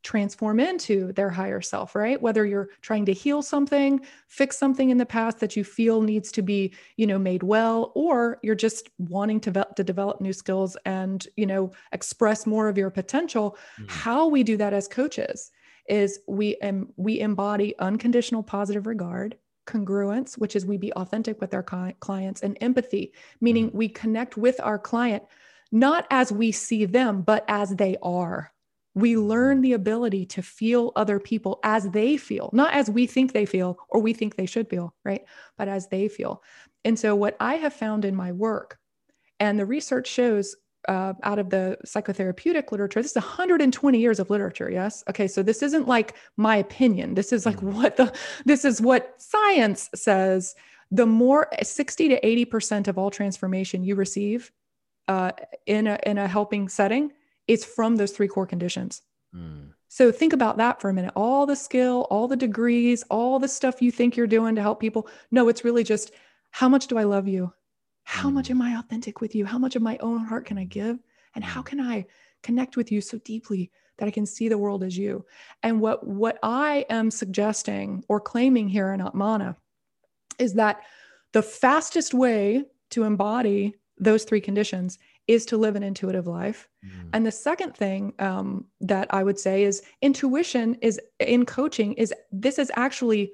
[0.05, 2.21] transform into their higher self, right?
[2.21, 6.31] Whether you're trying to heal something, fix something in the past that you feel needs
[6.33, 10.77] to be, you know, made well, or you're just wanting to, to develop new skills
[10.85, 13.57] and, you know, express more of your potential.
[13.81, 13.87] Mm-hmm.
[13.89, 15.51] How we do that as coaches
[15.89, 19.37] is we um, we embody unconditional positive regard,
[19.67, 23.79] congruence, which is we be authentic with our clients, and empathy, meaning mm-hmm.
[23.79, 25.25] we connect with our client
[25.73, 28.53] not as we see them, but as they are
[28.95, 33.33] we learn the ability to feel other people as they feel, not as we think
[33.33, 35.25] they feel or we think they should feel, right?
[35.59, 36.43] But as they feel.
[36.85, 38.79] And so, what I have found in my work,
[39.41, 40.57] and the research shows
[40.89, 44.71] uh, out of the psychotherapeutic literature, this is 120 years of literature.
[44.71, 45.03] Yes.
[45.09, 45.27] Okay.
[45.27, 47.15] So this isn't like my opinion.
[47.15, 47.73] This is like mm.
[47.73, 48.13] what the,
[48.45, 50.55] this is what science says.
[50.91, 54.53] The more 60 to 80% of all transformation you receive
[55.09, 55.33] uh,
[55.67, 57.13] in a, in a helping setting
[57.47, 59.03] it's from those three core conditions.
[59.35, 59.71] Mm.
[59.89, 61.13] So think about that for a minute.
[61.15, 64.81] All the skill, all the degrees, all the stuff you think you're doing to help
[64.81, 65.09] people.
[65.31, 66.13] No, it's really just
[66.51, 67.53] how much do I love you?
[68.05, 68.35] How mm.
[68.35, 69.45] much am I authentic with you?
[69.45, 70.99] How much of my own heart can I give?
[71.35, 71.67] And how mm.
[71.67, 72.07] can I
[72.43, 75.25] connect with you so deeply that I can see the world as you?
[75.63, 79.57] And what what I am suggesting or claiming here in Atmana
[80.39, 80.81] is that
[81.33, 86.69] the fastest way to embody those three conditions is to live an intuitive life.
[86.85, 87.09] Mm.
[87.13, 92.13] And the second thing um, that I would say is intuition is in coaching is
[92.31, 93.33] this is actually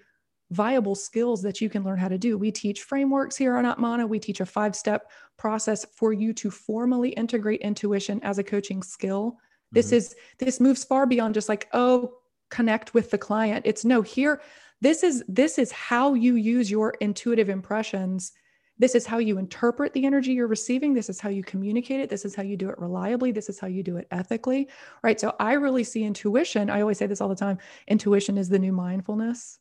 [0.52, 2.36] viable skills that you can learn how to do.
[2.36, 4.08] We teach frameworks here on Atmana.
[4.08, 8.82] We teach a five step process for you to formally integrate intuition as a coaching
[8.82, 9.32] skill.
[9.32, 9.74] Mm-hmm.
[9.74, 12.14] This is this moves far beyond just like oh
[12.50, 13.64] connect with the client.
[13.64, 14.40] It's no here
[14.80, 18.32] this is this is how you use your intuitive impressions
[18.80, 20.94] this is how you interpret the energy you're receiving.
[20.94, 22.08] This is how you communicate it.
[22.08, 23.30] This is how you do it reliably.
[23.30, 24.68] This is how you do it ethically.
[25.02, 25.20] Right.
[25.20, 26.70] So I really see intuition.
[26.70, 29.58] I always say this all the time intuition is the new mindfulness.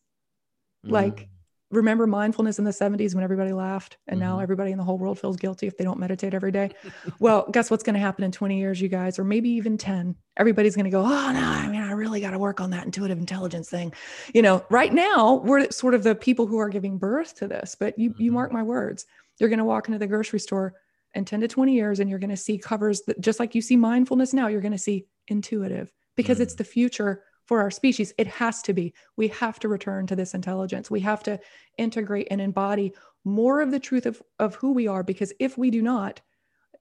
[0.87, 0.91] Mm.
[0.91, 1.29] Like,
[1.71, 4.29] remember mindfulness in the 70s when everybody laughed and mm-hmm.
[4.29, 6.69] now everybody in the whole world feels guilty if they don't meditate every day
[7.19, 10.15] well guess what's going to happen in 20 years you guys or maybe even 10
[10.37, 12.85] everybody's going to go oh no i mean i really got to work on that
[12.85, 13.93] intuitive intelligence thing
[14.33, 17.75] you know right now we're sort of the people who are giving birth to this
[17.79, 18.21] but you mm-hmm.
[18.21, 19.05] you mark my words
[19.39, 20.73] you're going to walk into the grocery store
[21.15, 23.61] in 10 to 20 years and you're going to see covers that just like you
[23.61, 26.43] see mindfulness now you're going to see intuitive because mm-hmm.
[26.43, 28.13] it's the future for our species.
[28.19, 28.93] It has to be.
[29.17, 30.91] We have to return to this intelligence.
[30.91, 31.39] We have to
[31.79, 32.93] integrate and embody
[33.25, 35.01] more of the truth of, of who we are.
[35.01, 36.21] Because if we do not,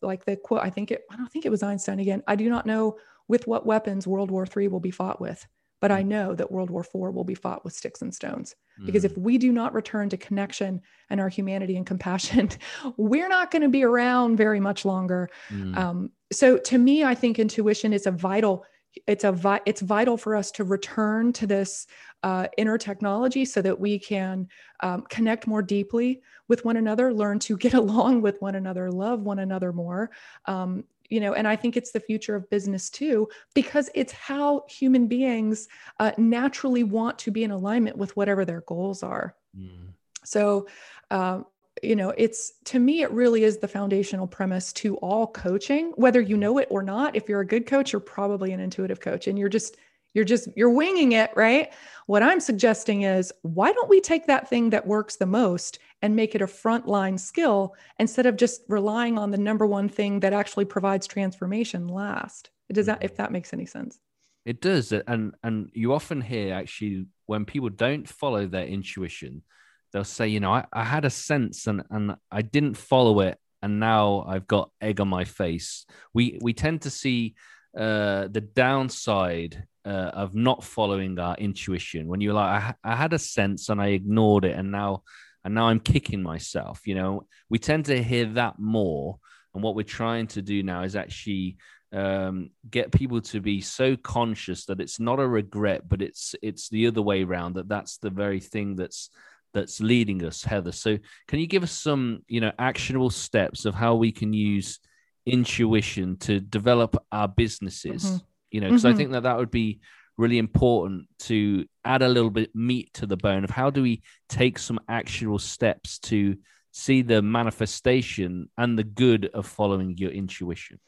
[0.02, 2.22] like the quote, I think it, I don't think it was Einstein again.
[2.28, 5.46] I do not know with what weapons World War III will be fought with,
[5.80, 6.08] but I mm.
[6.08, 8.54] know that World War IV will be fought with sticks and stones.
[8.84, 9.18] Because mm-hmm.
[9.18, 12.50] if we do not return to connection and our humanity and compassion,
[12.98, 15.30] we're not going to be around very much longer.
[15.48, 15.78] Mm-hmm.
[15.78, 18.66] Um, so to me, I think intuition is a vital
[19.06, 21.86] it's a vi- it's vital for us to return to this
[22.22, 24.48] uh, inner technology so that we can
[24.80, 29.22] um, connect more deeply with one another learn to get along with one another love
[29.22, 30.10] one another more
[30.46, 34.64] um, you know and i think it's the future of business too because it's how
[34.68, 35.68] human beings
[36.00, 39.88] uh, naturally want to be in alignment with whatever their goals are mm.
[40.24, 40.66] so
[41.10, 41.40] uh,
[41.82, 46.20] you know it's to me it really is the foundational premise to all coaching whether
[46.20, 47.16] you know it or not.
[47.16, 49.76] If you're a good coach you're probably an intuitive coach and you're just
[50.14, 51.72] you're just you're winging it right?
[52.06, 56.16] What i'm suggesting is why don't we take that thing that works the most and
[56.16, 60.32] make it a frontline skill instead of just relying on the number one thing that
[60.32, 62.50] actually provides transformation last?
[62.72, 63.22] Does that if mm-hmm.
[63.22, 63.98] that makes any sense?
[64.44, 69.42] It does, and and you often hear actually when people don't follow their intuition,
[69.92, 73.38] they'll say, you know, I, I had a sense and and I didn't follow it,
[73.62, 75.86] and now I've got egg on my face.
[76.14, 77.34] We we tend to see
[77.76, 83.12] uh, the downside uh, of not following our intuition when you're like, I, I had
[83.12, 85.02] a sense and I ignored it, and now
[85.44, 86.86] and now I'm kicking myself.
[86.86, 89.18] You know, we tend to hear that more,
[89.54, 91.56] and what we're trying to do now is actually
[91.92, 96.68] um, get people to be so conscious that it's not a regret, but it's it's
[96.68, 97.54] the other way around.
[97.54, 99.10] That that's the very thing that's
[99.58, 100.72] that's leading us, Heather.
[100.72, 104.78] So, can you give us some, you know, actionable steps of how we can use
[105.26, 108.04] intuition to develop our businesses?
[108.04, 108.16] Mm-hmm.
[108.50, 108.94] You know, because mm-hmm.
[108.94, 109.80] I think that that would be
[110.16, 114.02] really important to add a little bit meat to the bone of how do we
[114.28, 116.36] take some actual steps to
[116.72, 120.78] see the manifestation and the good of following your intuition.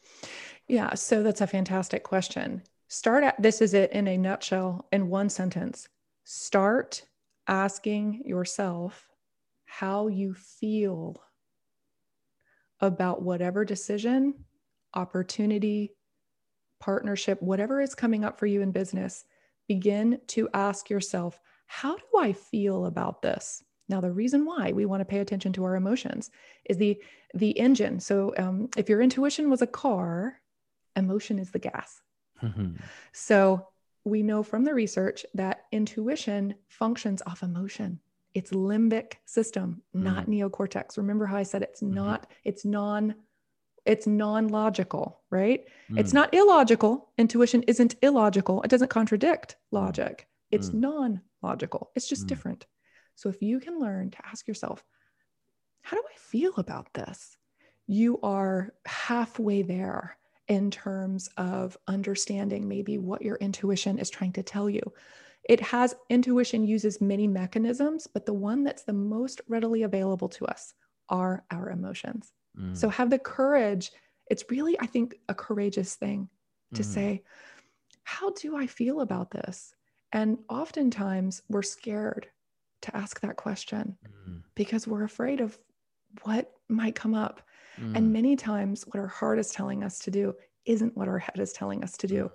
[0.67, 2.63] Yeah, so that's a fantastic question.
[2.87, 5.87] Start at this is it in a nutshell in one sentence.
[6.23, 7.03] Start
[7.51, 9.09] asking yourself
[9.65, 11.21] how you feel
[12.79, 14.33] about whatever decision,
[14.93, 15.91] opportunity,
[16.79, 19.25] partnership, whatever is coming up for you in business.
[19.67, 23.63] Begin to ask yourself, how do I feel about this?
[23.87, 26.31] Now, the reason why we want to pay attention to our emotions
[26.65, 26.97] is the
[27.33, 27.99] the engine.
[27.99, 30.41] So, um, if your intuition was a car,
[30.95, 32.01] emotion is the gas.
[32.41, 32.77] Mm-hmm.
[33.13, 33.67] So
[34.03, 37.99] we know from the research that intuition functions off emotion.
[38.33, 40.05] It's limbic system, mm-hmm.
[40.05, 40.97] not neocortex.
[40.97, 41.95] Remember how I said it's mm-hmm.
[41.95, 43.15] not, it's non,
[43.85, 45.65] it's non-logical, right?
[45.89, 46.15] It's mm.
[46.15, 47.09] not illogical.
[47.17, 48.61] Intuition isn't illogical.
[48.61, 49.55] It doesn't contradict mm.
[49.71, 50.27] logic.
[50.51, 50.75] It's mm.
[50.75, 51.89] non-logical.
[51.95, 52.27] It's just mm.
[52.27, 52.67] different.
[53.15, 54.83] So if you can learn to ask yourself,
[55.81, 57.37] how do I feel about this?
[57.87, 60.15] You are halfway there
[60.47, 64.81] in terms of understanding maybe what your intuition is trying to tell you.
[65.47, 70.45] It has intuition uses many mechanisms, but the one that's the most readily available to
[70.45, 70.73] us
[71.09, 72.31] are our emotions.
[72.57, 72.75] Mm.
[72.77, 73.91] So have the courage.
[74.29, 76.29] It's really, I think, a courageous thing
[76.73, 76.85] to mm.
[76.85, 77.23] say,
[78.03, 79.73] How do I feel about this?
[80.13, 82.27] And oftentimes we're scared
[82.83, 84.41] to ask that question mm.
[84.55, 85.57] because we're afraid of
[86.23, 87.41] what might come up.
[87.79, 87.97] Mm.
[87.97, 90.33] And many times, what our heart is telling us to do
[90.65, 92.25] isn't what our head is telling us to do.
[92.25, 92.31] Mm.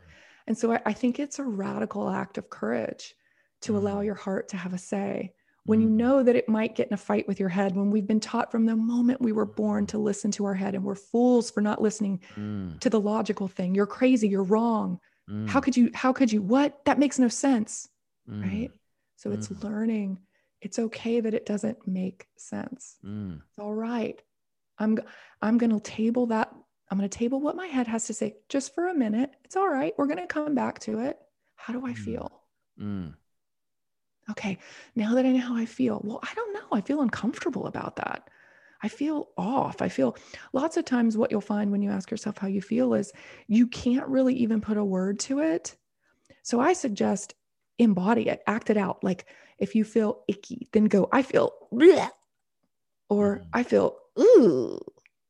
[0.49, 3.15] And so I, I think it's a radical act of courage
[3.63, 3.77] to mm.
[3.77, 5.33] allow your heart to have a say
[5.67, 5.93] when you mm.
[5.93, 8.51] know that it might get in a fight with your head, when we've been taught
[8.51, 11.61] from the moment we were born to listen to our head and we're fools for
[11.61, 12.79] not listening mm.
[12.81, 13.75] to the logical thing.
[13.75, 15.01] You're crazy, you're wrong.
[15.29, 15.49] Mm.
[15.49, 16.85] How could you, how could you, what?
[16.85, 17.89] That makes no sense.
[18.31, 18.43] Mm.
[18.43, 18.71] Right.
[19.17, 20.19] So it's learning.
[20.61, 22.97] It's okay that it doesn't make sense.
[23.49, 24.21] It's all right.
[24.79, 24.99] I'm
[25.43, 26.53] I'm going to table that.
[26.91, 29.31] I'm going to table what my head has to say just for a minute.
[29.45, 29.93] It's all right.
[29.97, 31.19] We're going to come back to it.
[31.57, 31.99] How do I mm.
[31.99, 32.43] feel?
[32.81, 33.15] Mm.
[34.31, 34.59] Okay,
[34.97, 36.67] now that I know how I feel, well, I don't know.
[36.73, 38.29] I feel uncomfortable about that.
[38.83, 39.81] I feel off.
[39.81, 40.17] I feel
[40.53, 43.13] lots of times what you'll find when you ask yourself how you feel is
[43.47, 45.77] you can't really even put a word to it.
[46.43, 47.35] So I suggest
[47.79, 49.03] embody it, act it out.
[49.03, 49.27] Like
[49.59, 52.11] if you feel icky, then go, I feel, bleh,
[53.09, 53.47] or mm.
[53.53, 54.79] I feel ooh.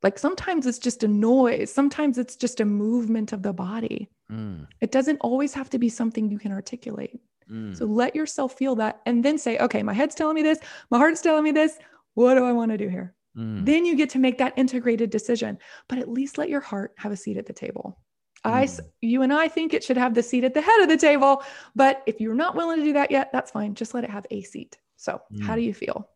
[0.03, 4.09] Like sometimes it's just a noise, sometimes it's just a movement of the body.
[4.31, 4.67] Mm.
[4.79, 7.19] It doesn't always have to be something you can articulate.
[7.51, 7.75] Mm.
[7.75, 10.59] So let yourself feel that and then say, okay, my head's telling me this,
[10.91, 11.77] my heart's telling me this.
[12.13, 13.15] What do I want to do here?
[13.37, 13.65] Mm.
[13.65, 17.11] Then you get to make that integrated decision, but at least let your heart have
[17.11, 17.99] a seat at the table.
[18.43, 18.79] I, mm.
[19.01, 21.43] you and I think it should have the seat at the head of the table,
[21.75, 23.75] but if you're not willing to do that yet, that's fine.
[23.75, 24.77] Just let it have a seat.
[24.95, 26.09] So, how do you feel?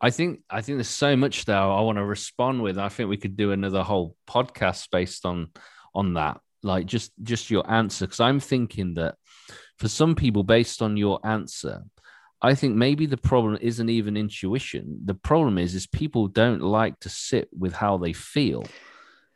[0.00, 2.78] I think I think there's so much there I want to respond with.
[2.78, 5.48] I think we could do another whole podcast based on
[5.94, 6.40] on that.
[6.62, 9.14] Like just just your answer, because I'm thinking that
[9.78, 11.82] for some people, based on your answer,
[12.42, 15.00] I think maybe the problem isn't even intuition.
[15.04, 18.64] The problem is is people don't like to sit with how they feel.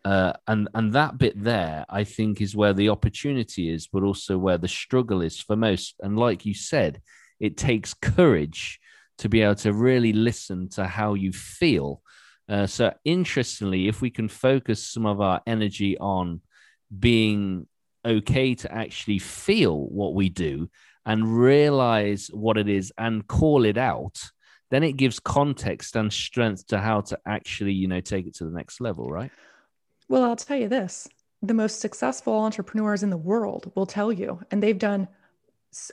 [0.04, 4.38] Uh, and and that bit there, I think, is where the opportunity is, but also
[4.38, 5.96] where the struggle is for most.
[6.00, 7.00] And like you said,
[7.38, 8.80] it takes courage
[9.20, 12.02] to be able to really listen to how you feel.
[12.48, 16.40] Uh, so, interestingly, if we can focus some of our energy on
[16.98, 17.66] being
[18.04, 20.68] okay to actually feel what we do
[21.04, 24.18] and realize what it is and call it out,
[24.70, 28.44] then it gives context and strength to how to actually, you know, take it to
[28.44, 29.30] the next level, right?
[30.08, 31.08] Well, I'll tell you this
[31.42, 35.08] the most successful entrepreneurs in the world will tell you, and they've done,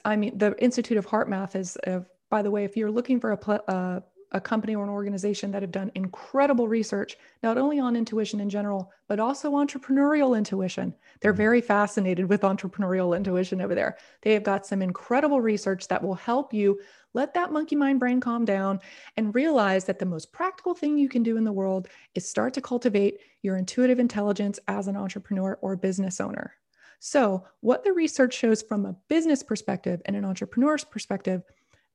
[0.04, 3.32] I mean, the Institute of HeartMath is uh, by the way, if you're looking for
[3.32, 4.00] a, uh,
[4.34, 8.50] a company or an organization that have done incredible research, not only on intuition in
[8.50, 10.94] general, but also entrepreneurial intuition.
[11.22, 11.38] They're mm-hmm.
[11.38, 13.98] very fascinated with entrepreneurial intuition over there.
[14.22, 16.80] They have got some incredible research that will help you
[17.14, 18.80] let that monkey mind brain calm down
[19.16, 22.54] and realize that the most practical thing you can do in the world is start
[22.56, 26.54] to cultivate your intuitive intelligence as an entrepreneur or business owner.
[27.00, 31.44] So, what the research shows from a business perspective and an entrepreneur's perspective,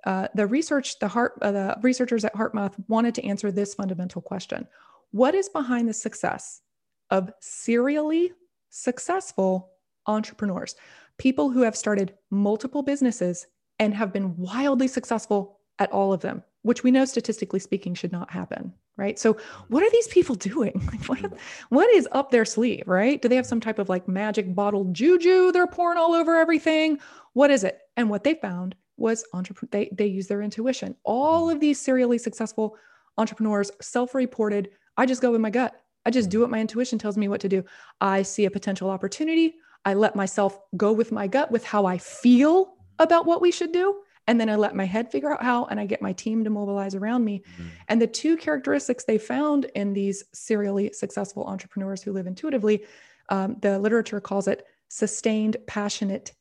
[0.04, 4.20] uh, the research, the heart, uh, the researchers at HeartMath wanted to answer this fundamental
[4.20, 4.66] question:
[5.10, 6.60] What is behind the success
[7.10, 8.32] of serially
[8.70, 9.70] successful
[10.06, 10.74] entrepreneurs?
[11.18, 13.46] People who have started multiple businesses
[13.78, 18.12] and have been wildly successful at all of them, which we know statistically speaking should
[18.12, 19.18] not happen, right?
[19.18, 19.36] So,
[19.68, 20.80] what are these people doing?
[20.92, 21.32] Like, what,
[21.68, 23.20] what is up their sleeve, right?
[23.20, 26.98] Do they have some type of like magic bottle juju they're pouring all over everything?
[27.34, 27.78] What is it?
[27.96, 30.94] And what they found was entrepreneur they, they use their intuition.
[31.05, 32.76] All of these serially successful
[33.18, 35.74] entrepreneurs self-reported, I just go with my gut.
[36.05, 37.64] I just do what my intuition tells me what to do.
[38.00, 39.55] I see a potential opportunity.
[39.85, 43.72] I let myself go with my gut with how I feel about what we should
[43.72, 44.00] do.
[44.28, 46.50] And then I let my head figure out how, and I get my team to
[46.50, 47.40] mobilize around me.
[47.40, 47.68] Mm-hmm.
[47.88, 52.85] And the two characteristics they found in these serially successful entrepreneurs who live intuitively,
[53.31, 56.33] um, the literature calls it sustained passionate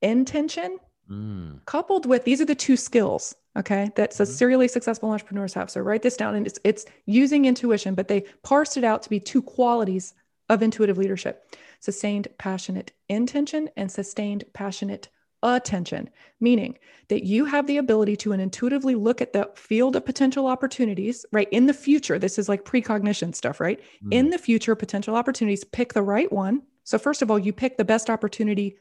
[0.00, 0.78] intention,
[1.10, 1.64] mm.
[1.66, 4.24] coupled with these are the two skills, okay, that mm-hmm.
[4.24, 5.70] serially successful entrepreneurs have.
[5.70, 9.10] So write this down, and it's, it's using intuition, but they parsed it out to
[9.10, 10.14] be two qualities
[10.48, 15.08] of intuitive leadership sustained passionate intention and sustained passionate
[15.42, 16.08] attention,
[16.40, 21.26] meaning that you have the ability to intuitively look at the field of potential opportunities,
[21.32, 21.48] right?
[21.50, 23.78] In the future, this is like precognition stuff, right?
[24.02, 24.12] Mm.
[24.12, 26.62] In the future, potential opportunities, pick the right one.
[26.84, 28.76] So, first of all, you pick the best opportunity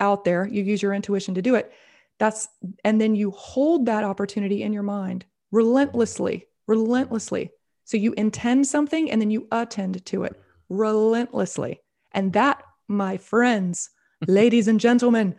[0.00, 1.72] out there, you use your intuition to do it.
[2.18, 2.48] That's,
[2.84, 7.50] and then you hold that opportunity in your mind relentlessly, relentlessly.
[7.84, 11.80] So, you intend something and then you attend to it relentlessly.
[12.12, 13.90] And that, my friends,
[14.26, 15.34] ladies and gentlemen,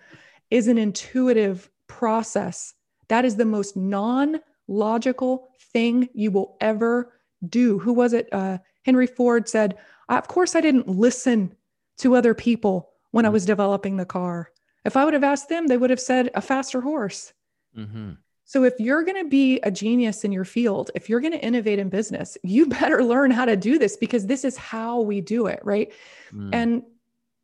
[0.49, 2.73] is an intuitive process.
[3.07, 7.13] That is the most non logical thing you will ever
[7.47, 7.79] do.
[7.79, 8.27] Who was it?
[8.31, 9.77] Uh, Henry Ford said,
[10.09, 11.55] Of course, I didn't listen
[11.97, 14.51] to other people when I was developing the car.
[14.83, 17.31] If I would have asked them, they would have said a faster horse.
[17.77, 18.11] Mm-hmm.
[18.43, 21.41] So, if you're going to be a genius in your field, if you're going to
[21.41, 25.21] innovate in business, you better learn how to do this because this is how we
[25.21, 25.93] do it, right?
[26.33, 26.49] Mm.
[26.51, 26.83] And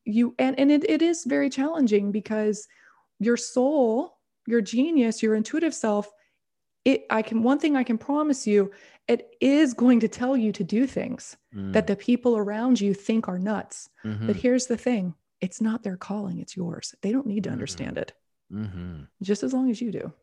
[0.03, 2.67] you and and it, it is very challenging because
[3.19, 6.12] your soul, your genius, your intuitive self,
[6.84, 8.71] it I can one thing I can promise you,
[9.07, 11.71] it is going to tell you to do things mm.
[11.71, 13.88] that the people around you think are nuts.
[14.03, 14.27] Mm-hmm.
[14.27, 16.95] But here's the thing, it's not their calling, it's yours.
[17.01, 17.56] They don't need to mm-hmm.
[17.56, 18.13] understand it.
[18.54, 19.04] Mm-hmm.
[19.21, 20.13] Just as long as you do.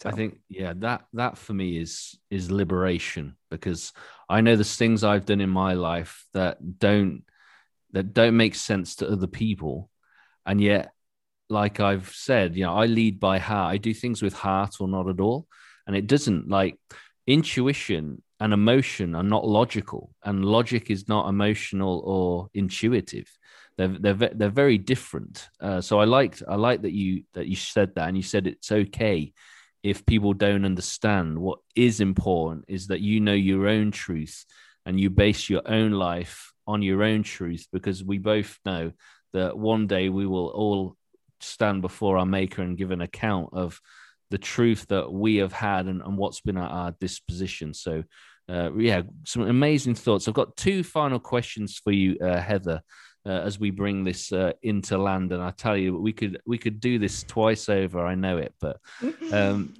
[0.00, 0.08] So.
[0.08, 3.92] I think yeah, that that for me is is liberation because
[4.30, 7.24] I know there's things I've done in my life that don't
[7.92, 9.90] that don't make sense to other people,
[10.46, 10.92] and yet
[11.50, 13.74] like I've said, you know, I lead by heart.
[13.74, 15.48] I do things with heart or not at all.
[15.86, 16.78] And it doesn't like
[17.26, 23.28] intuition and emotion are not logical, and logic is not emotional or intuitive.
[23.80, 25.48] They're they're they're very different.
[25.58, 28.46] Uh, so I liked I like that you that you said that, and you said
[28.46, 29.32] it's okay
[29.82, 31.38] if people don't understand.
[31.38, 34.44] What is important is that you know your own truth
[34.84, 38.92] and you base your own life on your own truth, because we both know
[39.32, 40.96] that one day we will all
[41.40, 43.80] stand before our maker and give an account of
[44.30, 47.72] the truth that we have had and, and what's been at our disposition.
[47.72, 48.04] So,
[48.48, 50.28] uh, yeah, some amazing thoughts.
[50.28, 52.82] I've got two final questions for you, uh, Heather,
[53.26, 55.32] uh, as we bring this uh, into land.
[55.32, 58.04] And I tell you, we could we could do this twice over.
[58.04, 58.78] I know it, but
[59.32, 59.74] um,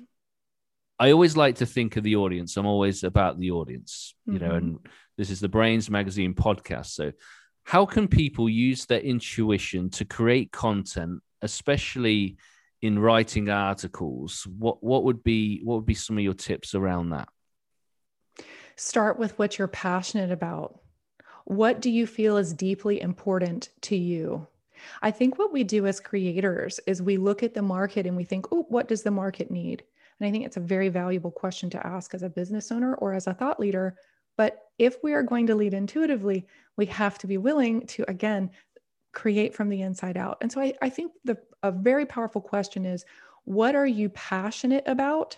[0.99, 2.57] I always like to think of the audience.
[2.57, 4.47] I'm always about the audience, you mm-hmm.
[4.47, 4.55] know.
[4.55, 4.79] And
[5.17, 6.89] this is the Brainz Magazine podcast.
[6.89, 7.13] So,
[7.65, 12.37] how can people use their intuition to create content especially
[12.83, 17.11] in writing articles, what what would be what would be some of your tips around
[17.11, 17.29] that?
[18.77, 20.81] Start with what you're passionate about.
[21.45, 24.47] What do you feel is deeply important to you?
[25.03, 28.25] I think what we do as creators is we look at the market and we
[28.25, 29.83] think, oh, what does the market need?
[30.19, 33.13] And I think it's a very valuable question to ask as a business owner or
[33.13, 33.97] as a thought leader.
[34.37, 36.47] But if we are going to lead intuitively,
[36.77, 38.51] we have to be willing to, again,
[39.13, 40.39] create from the inside out.
[40.41, 43.05] And so I, I think the a very powerful question is
[43.45, 45.37] what are you passionate about?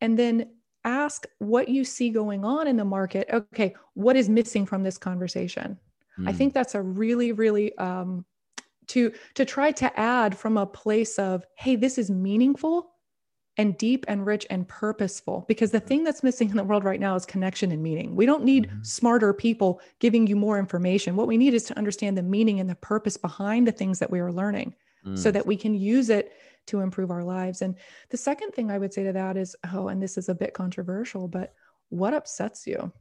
[0.00, 0.50] And then
[0.84, 3.28] ask what you see going on in the market.
[3.32, 5.78] Okay, what is missing from this conversation?
[6.18, 6.28] Mm.
[6.28, 6.38] I hmm.
[6.38, 8.24] think that's a really, really um,
[8.88, 12.88] to to try to add from a place of, hey, this is meaningful.
[13.58, 17.00] and deep and rich and purposeful because the thing that's missing in the world right
[17.00, 18.16] now is connection and meaning.
[18.16, 18.82] We don't need mm-hmm.
[18.82, 21.16] smarter people giving you more information.
[21.16, 24.10] What we need is to understand the meaning and the purpose behind the things that
[24.10, 24.74] we are learning
[25.06, 25.18] mm.
[25.18, 26.32] so that we can use it
[26.68, 27.62] to improve our lives.
[27.62, 27.76] And
[28.10, 30.54] the second thing I would say to that is oh, and this is a bit
[30.54, 31.54] controversial, but
[31.88, 32.92] what upsets you?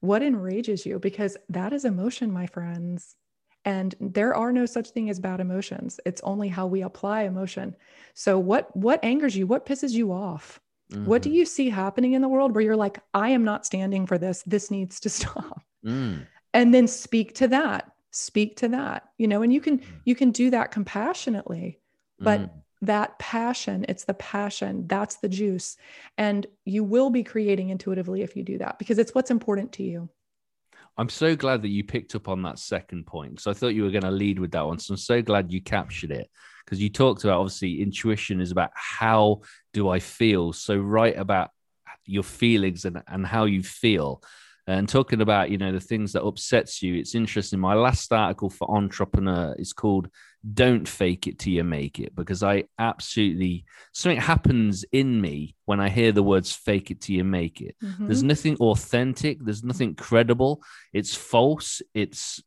[0.00, 0.98] What enrages you?
[0.98, 3.16] Because that is emotion, my friends.
[3.64, 5.98] And there are no such thing as bad emotions.
[6.04, 7.74] It's only how we apply emotion.
[8.14, 9.46] So what what angers you?
[9.46, 10.60] What pisses you off?
[10.92, 11.06] Mm-hmm.
[11.06, 11.36] What do mm-hmm.
[11.36, 14.42] you see happening in the world where you're like, I am not standing for this.
[14.46, 15.62] This needs to stop.
[15.84, 16.26] Mm.
[16.54, 17.90] And then speak to that.
[18.12, 19.08] Speak to that.
[19.18, 19.84] You know, and you can mm.
[20.04, 21.80] you can do that compassionately.
[22.18, 22.50] But mm.
[22.82, 25.76] that passion, it's the passion, that's the juice.
[26.16, 29.82] And you will be creating intuitively if you do that because it's what's important to
[29.82, 30.08] you.
[30.98, 33.82] I'm so glad that you picked up on that second point because I thought you
[33.82, 34.78] were going to lead with that one.
[34.78, 36.30] So I'm so glad you captured it
[36.64, 39.42] because you talked about obviously intuition is about how
[39.74, 40.54] do I feel.
[40.54, 41.50] So write about
[42.06, 44.22] your feelings and, and how you feel.
[44.66, 47.60] And talking about, you know, the things that upsets you, it's interesting.
[47.60, 50.08] My last article for Entrepreneur is called
[50.54, 55.80] don't fake it till you make it because I absolutely something happens in me when
[55.80, 57.74] I hear the words fake it till you make it.
[57.82, 58.06] Mm-hmm.
[58.06, 60.62] There's nothing authentic, there's nothing credible.
[60.92, 62.42] It's false, it's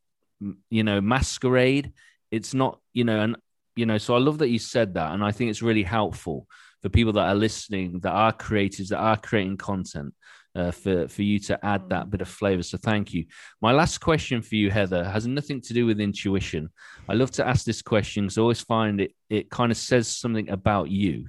[0.70, 1.92] you know, masquerade.
[2.30, 3.36] It's not, you know, and
[3.76, 5.12] you know, so I love that you said that.
[5.12, 6.46] And I think it's really helpful
[6.82, 10.14] for people that are listening, that are creators, that are creating content
[10.54, 12.62] uh, for for you to add that bit of flavor.
[12.62, 13.26] So thank you.
[13.60, 16.70] My last question for you, Heather, has nothing to do with intuition.
[17.08, 20.08] I love to ask this question because I always find it it kind of says
[20.08, 21.26] something about you.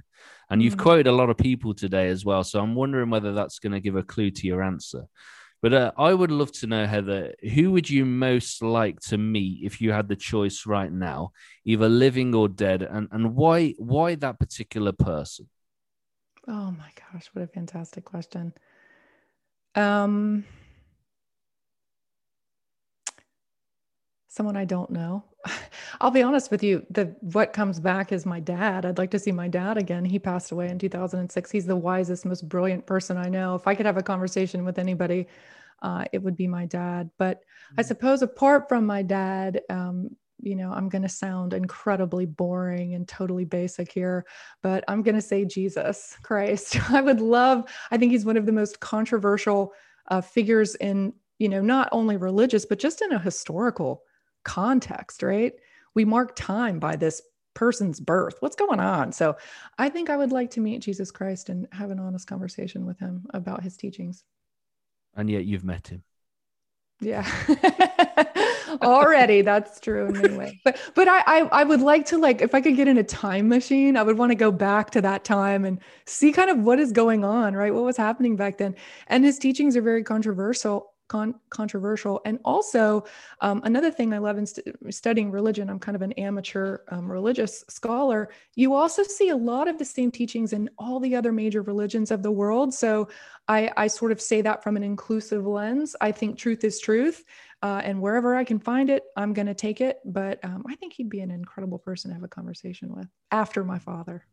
[0.50, 0.82] And you've mm-hmm.
[0.82, 2.44] quoted a lot of people today as well.
[2.44, 5.06] So I'm wondering whether that's going to give a clue to your answer.
[5.62, 9.64] But uh, I would love to know, Heather, who would you most like to meet
[9.64, 11.30] if you had the choice right now,
[11.64, 15.48] either living or dead, and, and why why that particular person?
[16.48, 18.52] Oh my gosh, what a fantastic question.
[19.74, 20.44] Um,
[24.28, 25.24] someone I don't know.
[26.00, 26.86] I'll be honest with you.
[26.90, 28.86] The what comes back is my dad.
[28.86, 30.04] I'd like to see my dad again.
[30.04, 31.50] He passed away in 2006.
[31.50, 33.54] He's the wisest, most brilliant person I know.
[33.54, 35.26] If I could have a conversation with anybody,
[35.82, 37.10] uh, it would be my dad.
[37.18, 37.40] But.
[37.78, 42.94] I suppose apart from my dad, um, you know, I'm going to sound incredibly boring
[42.94, 44.26] and totally basic here,
[44.62, 46.78] but I'm going to say Jesus Christ.
[46.90, 49.72] I would love, I think he's one of the most controversial
[50.08, 54.02] uh, figures in, you know, not only religious, but just in a historical
[54.44, 55.52] context, right?
[55.94, 57.22] We mark time by this
[57.54, 58.36] person's birth.
[58.40, 59.12] What's going on?
[59.12, 59.36] So
[59.78, 62.98] I think I would like to meet Jesus Christ and have an honest conversation with
[62.98, 64.24] him about his teachings.
[65.14, 66.02] And yet you've met him.
[67.00, 67.26] Yeah.
[68.82, 70.54] Already, that's true in many ways.
[70.64, 73.04] But but I, I I would like to like if I could get in a
[73.04, 76.58] time machine, I would want to go back to that time and see kind of
[76.58, 77.74] what is going on, right?
[77.74, 78.74] What was happening back then.
[79.08, 82.22] And his teachings are very controversial con- controversial.
[82.24, 83.04] And also,
[83.42, 87.10] um, another thing I love in st- studying religion, I'm kind of an amateur um,
[87.10, 88.30] religious scholar.
[88.56, 92.10] You also see a lot of the same teachings in all the other major religions
[92.10, 92.72] of the world.
[92.72, 93.08] So
[93.46, 95.94] I, I sort of say that from an inclusive lens.
[96.00, 97.24] I think truth is truth.
[97.62, 99.98] Uh, and wherever I can find it, I'm going to take it.
[100.04, 103.62] But um, I think he'd be an incredible person to have a conversation with after
[103.62, 104.26] my father.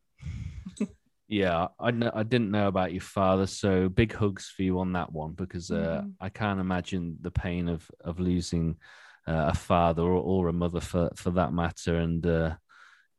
[1.30, 4.94] Yeah, I know, I didn't know about your father, so big hugs for you on
[4.94, 6.14] that one because uh, mm.
[6.20, 8.78] I can't imagine the pain of of losing
[9.28, 11.98] uh, a father or, or a mother for for that matter.
[11.98, 12.56] And uh,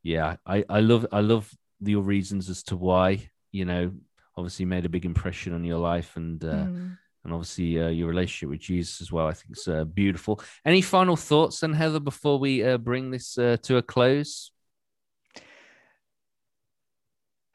[0.02, 3.92] yeah, I I love I love your reasons as to why you know
[4.36, 6.40] obviously made a big impression on your life and.
[6.40, 6.98] Mm.
[7.25, 10.41] And obviously, uh, your relationship with Jesus as well, I think it's uh, beautiful.
[10.64, 14.53] Any final thoughts, then, Heather, before we bring this to a close?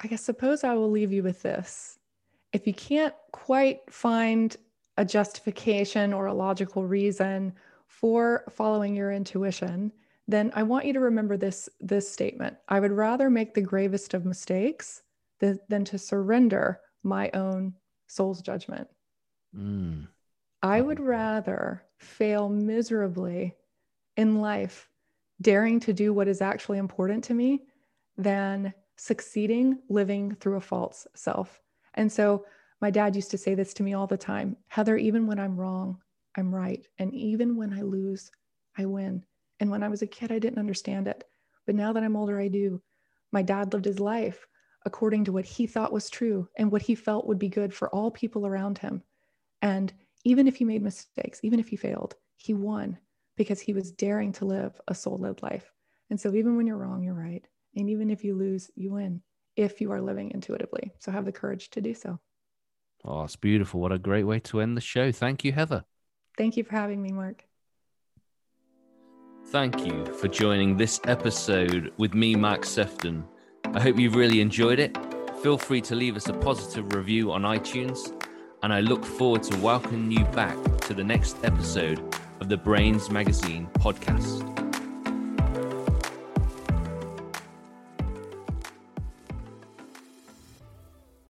[0.04, 1.98] I guess suppose I will leave you with this.
[2.54, 4.56] If you can't quite find
[4.98, 7.54] a justification or a logical reason
[7.88, 9.92] for following your intuition,
[10.28, 12.56] then I want you to remember this this statement.
[12.68, 15.02] I would rather make the gravest of mistakes
[15.40, 17.74] than, than to surrender my own
[18.08, 18.88] soul's judgment.
[19.56, 20.08] Mm.
[20.62, 23.56] I would rather fail miserably
[24.18, 24.90] in life
[25.42, 27.64] daring to do what is actually important to me
[28.18, 31.62] than succeeding living through a false self.
[31.96, 32.46] And so
[32.82, 35.58] my dad used to say this to me all the time Heather, even when I'm
[35.58, 36.00] wrong,
[36.38, 36.86] I'm right.
[37.00, 38.32] And even when I lose,
[38.78, 39.24] I win.
[39.60, 41.24] And when I was a kid, I didn't understand it.
[41.66, 42.82] But now that I'm older, I do.
[43.32, 44.46] My dad lived his life
[44.86, 47.90] according to what he thought was true and what he felt would be good for
[47.90, 49.02] all people around him.
[49.66, 49.92] And
[50.24, 53.00] even if he made mistakes, even if he failed, he won
[53.36, 55.72] because he was daring to live a soul led life.
[56.12, 57.44] And so even when you're wrong, you're right.
[57.76, 59.22] And even if you lose, you win.
[59.56, 60.92] if you are living intuitively.
[61.00, 62.20] So have the courage to do so.
[63.04, 63.80] Oh, it's beautiful.
[63.80, 65.12] What a great way to end the show.
[65.12, 65.84] Thank you, Heather.
[66.38, 67.46] Thank you for having me, Mark.
[69.48, 73.24] Thank you for joining this episode with me, Mark Sefton.
[73.74, 74.98] I hope you've really enjoyed it.
[75.42, 78.12] Feel free to leave us a positive review on iTunes,
[78.64, 82.00] and I look forward to welcoming you back to the next episode
[82.40, 84.65] of the Brainz Magazine podcast.